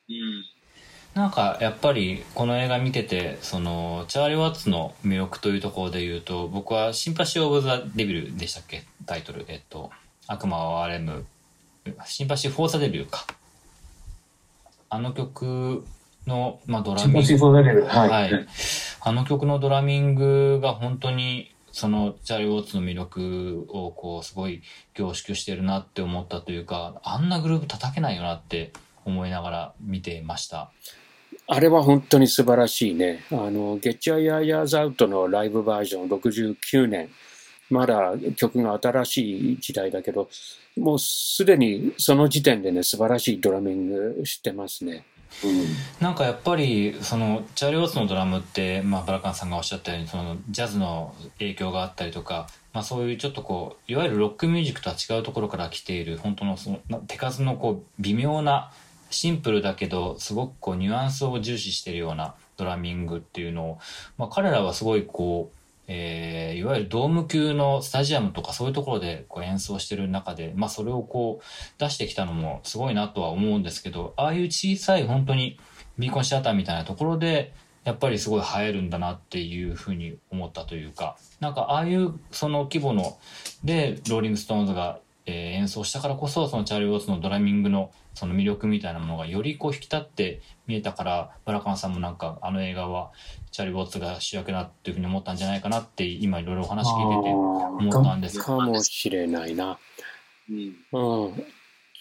[0.09, 0.45] うん。
[1.13, 8.83] なんかやっぱりこの映画見ててそのチャーリー・ワッツの魅力というところで言うと僕は「Sympathy of the Devil」でしたっけ？
[9.05, 9.43] タイトル。
[9.47, 11.25] えっと「悪魔を憐れむ」
[11.65, 13.25] Sympathy for the Devil か。
[14.91, 15.85] あの曲
[16.25, 18.47] の、まあ、ドラミングはい、
[19.01, 24.61] あの曲のドラミングが本当にそのチャーリー・ワッツの魅力をこうすごい
[24.93, 28.73] 凝縮してるなって思ったというかあんなグループ叩けないよなって
[29.05, 30.71] 思いながら見てました
[31.51, 33.23] あれは本当に素晴らしいね。
[33.31, 37.09] あの、ゲッチャーヤーヤーズアウトのライブバージョン69年。
[37.71, 40.29] まだ曲が新しい時代だけど、
[40.77, 45.05] もうすでにその時点でね、素晴らしいドラミングしてますね。
[46.01, 58.71] なんかやっぱりそのチャーリー・ウォッツのドラムって、まあ、バラカンさんがおっしゃったようにそのジャズの影響があったりとか、まあ、そういうちょっとこういわゆるロックミュージックとは違うところから来ている本当のその手数のこう微妙な
[59.09, 63.79] シンプルだけどすごくこうニュアンスを重視してるようなドラミングっていうのを、
[64.17, 65.58] まあ、彼らはすごいこう、
[65.91, 71.45] えーいわゆるドーム級のスタジアムとかそういうところでこう演奏してる中で、まあ、それをこう
[71.79, 75.59] 出してきたのもすごいなとは思うんですけどああいう小さい本当に
[75.97, 77.53] ビーコンシアターみたいなところで
[77.85, 83.17] やっぱりすごい映えるんだなっていうふうに思ったというかなんかああいうその規模の
[83.63, 93.11] でローリング・ストーンズがえー演奏したからこそそのチャーリー・ワッツのドラミングのその魅力みたいなものがよりこう引き立って見えたからバラカンさんもなんかあの映画は
[93.51, 99.77] チャーリー・ワッツが主役だっていうふうに思ったんじゃないかなって今いろいろお話聞いてて思ったんですかもしれないな。
[100.49, 100.75] うん。
[100.91, 101.43] うん。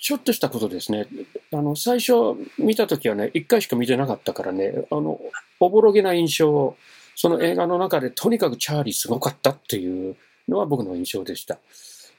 [0.01, 1.07] ちょっとしたことですね。
[1.53, 2.13] あの、最初
[2.57, 5.21] 見たときはね、一回しか見てなかったからね、あの、
[5.59, 6.77] おぼろげな印象を、
[7.17, 10.17] その映画の中でとにかくチャーリーすごかったっていう
[10.49, 11.59] のは僕の印象でした。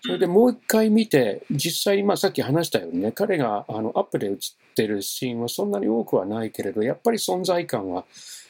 [0.02, 4.36] それでもう一回見て、実際、まあさっき話したようにね、彼があのアップで映っ
[4.76, 8.06] てるシーンはそんなに多くはないけれど、やっぱり存在感は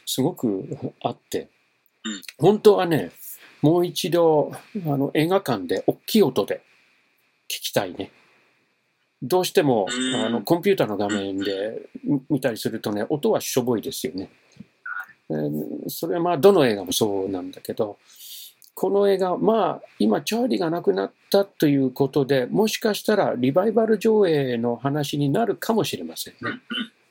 [0.05, 1.49] すごく あって
[2.05, 3.11] うん、本当はね、
[3.61, 6.61] もう一度あの映画館で大きい音で
[7.49, 8.11] 聞きたいね。
[9.21, 14.29] どうしてもうんあのコンピューターの画面で見見たりするとね、音はしょぼいですよね。
[15.29, 17.97] えーそれはまあどの映画もそうなんだけど、
[18.73, 26.39] この映画、まあ今チャーリーが亡くなったということで、もしかしたらリバイバル上映の話になるかもしれませんね。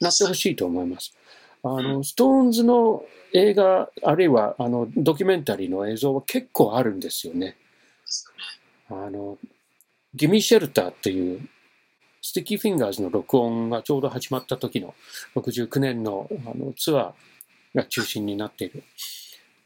[0.00, 1.14] なってほしいと思います。
[1.62, 7.56] あの、ストーンズの映画、あるいはあのドキュメンタリーの映像は結構あるんですよね。
[8.88, 9.38] あの、
[10.14, 11.48] Gimme Shelter っていう、
[12.22, 14.94] Sticky Fingers の録音がちょうど始まった時の
[15.36, 18.82] 69年のあのツアーが中心になっている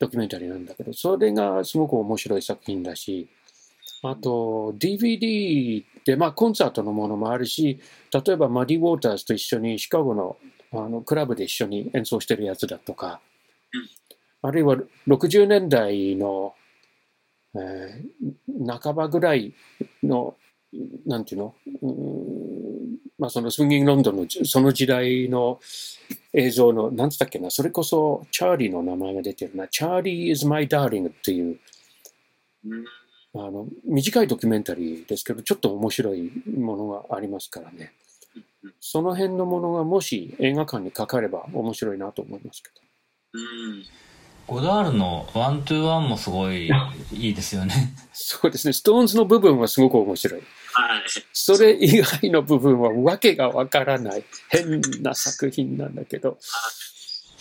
[0.03, 3.29] ドキュメンタリーなんだけど、それがすごく面白い作品だし、
[4.03, 7.79] あと DVD で、まあコンサートのものもあるし、
[8.13, 10.37] 例えばマディ・ウォーターズと一緒にシカゴの
[10.73, 13.21] あのクラブで一緒に演奏してるやつだとか、
[14.43, 14.77] あるいは
[15.07, 16.55] 60年代の、
[17.55, 19.55] えー半ばぐらい
[20.03, 20.37] の、
[21.07, 25.61] なんていうの、うーんまあそのスウィンギングロンドンのその時代の
[26.33, 31.59] 映像の、なんつったっけな、それこそチャーリーの名前が出てるな、チャーリー is my darling っていう、
[32.67, 32.85] うん。
[33.35, 37.93] あの、短いドキュメンタリーですけど、ちょっと面白いものがありますからね。
[38.81, 42.75] その辺のものがもし映画館にかかれば面白いなと思いますけど。
[44.49, 44.57] うん。
[44.57, 46.69] ゴダールの One Plus One もすごい
[47.13, 47.95] いいですよね。
[48.13, 50.41] そうですね、ストーンズの部分はすごく面白い。
[50.73, 51.03] はい。
[51.33, 56.39] それ以外の部分はわけがわからない変な作品なんだけど。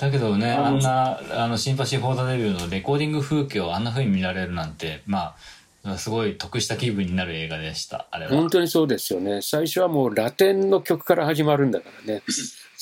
[0.02, 5.36] だけどね、あんな、あの、 Sympathy for the Devil のレコーディング風景をあんな風に見られるなんて、ま
[5.84, 8.32] あ、すごい得した気分になる映画でした、あれは。
[8.32, 9.42] 本当にそうですよね。
[9.44, 12.24] 最初はもうラテンの曲から始まるんだからね。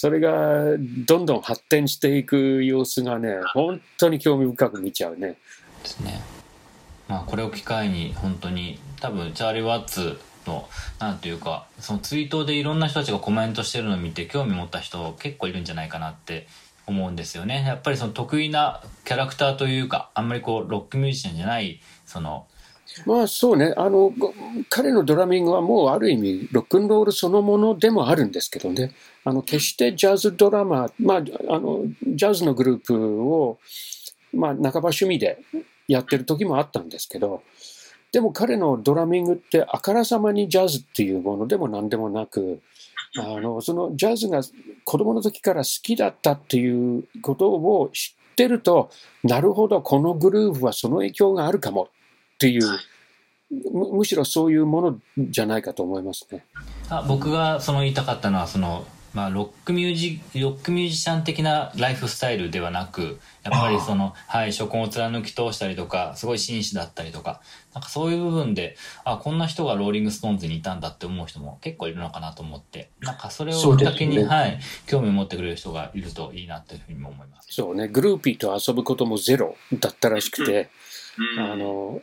[0.01, 5.35] それがどんどん発展していく様子がね、本当に興味深く見ちゃうね。
[5.83, 6.21] ですね。
[7.09, 10.69] まあ、これを機会に、本当に、多分、チャーリー・ワッツの、
[10.99, 16.47] なんていうか、そのツイートでいろんな人たちがコメントしてるのを見て、興味持った人結構いるんじゃないかなって
[16.87, 17.65] 思うんですよね。
[17.67, 22.47] やっぱりその得意なキャラクターというか、あんまりこう、ロックミュージシャンじゃない、その、
[23.05, 24.13] まあそうね、あの、
[24.69, 28.93] 彼のドラミングはもうある意味ロックンロールそのものでもあるんですけどね。
[29.23, 33.59] あの、決してジャズドラマ、まあ、あの、ジャズのグループを、
[34.33, 35.39] まあ、半ば趣味で
[35.87, 37.43] やってる時もあったんですけど、
[38.11, 42.61] でも彼のドラミングってあからさまにジャズっていうものでも何でもなく、
[43.17, 44.41] あの、そのジャズが
[44.83, 48.89] 子供の時から好きだったっていうことを知ってると、
[49.23, 52.63] なるほど、このグルーヴはその影響があるかもっていう、
[53.51, 56.45] むむしろそういうものじゃないかと思いますね。
[56.89, 67.41] あ僕がその言いたかったのはその、まあ、ロックミュージロックミュージシャン的なライフスタイルではなくやっぱりその、はい、初婚を貫き通したりとかすごい紳士だったりとか
[67.73, 77.47] なんかそういう部分であこんな人がローリング・ストーンズにいたんだって思う人も結構いるのかなと思ってなんかそれをきっかけに、ねはい、興味を持ってくれる人がいるといいなというふうにも思います。
[77.51, 80.69] そうね、グルーピーと遊ぶこともゼロだったらしくて、
[81.37, 81.43] うん。
[81.51, 81.99] あの、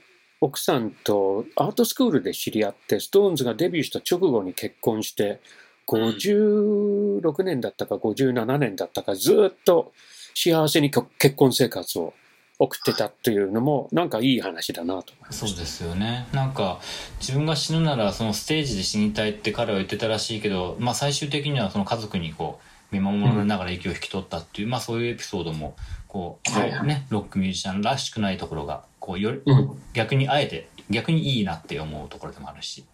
[0.47, 5.40] 奥さんとアートスクールで知り合って、ストーンズがデビューした直後に結婚して、
[5.88, 9.92] 56年だったか57年だったか、ずっと
[10.34, 12.14] 幸せにこ結婚生活を
[12.61, 15.47] 送ってたっていうのも、なんかいい話だなと思います。
[15.49, 16.80] そうですよねなんか
[17.18, 22.61] 自分が死ぬならそのステージで死にたいって彼は言ってたらしいけど、まあ、最終的にはその家族にこ
[22.92, 25.74] う見守られながら息を引き取ったっていう、まあ、そういうエピソードも
[26.07, 32.84] こう、はいはいね、ロックミュージシャンらしくないところがこうよりうん逆にあえて逆にいいなって思うところでもあるし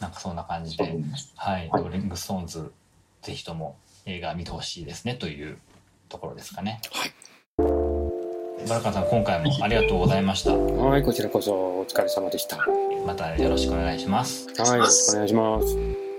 [0.00, 0.84] なんかそんな感じで、
[1.36, 2.72] はい、ローリング・ストーンズ
[3.22, 5.58] ぜひとも映画見てほしいですねという
[6.08, 6.80] ところですかね。
[6.92, 7.12] はい
[8.68, 10.54] バラカンさん今回もありがとうございました。
[10.54, 12.58] はい、こちらこそお疲れ様でした。
[12.58, 12.66] は
[13.06, 14.46] またよろしくお願いします。
[14.76, 16.11] い、よろしくお願いします。